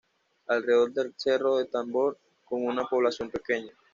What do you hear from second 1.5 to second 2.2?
El Tambor